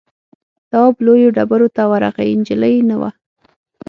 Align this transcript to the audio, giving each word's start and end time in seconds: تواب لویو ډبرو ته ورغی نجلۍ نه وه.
تواب 0.69 0.95
لویو 1.05 1.33
ډبرو 1.37 1.67
ته 1.75 1.83
ورغی 1.91 2.31
نجلۍ 2.39 2.75
نه 2.89 2.95
وه. 3.01 3.09